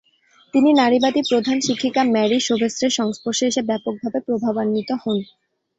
তিনি 0.53 0.69
নারীবাদী 0.73 1.21
প্রধানশিক্ষিকা 1.29 2.01
ম্যারি 2.13 2.37
সোভেস্ত্রে'র 2.41 2.97
সংস্পর্শে 2.99 3.43
এসে 3.47 3.61
ব্যাপকভাবে 3.69 4.19
প্রভাবান্বিত 4.27 4.89
হন। 5.01 5.17